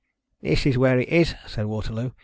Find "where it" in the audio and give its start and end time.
0.79-1.09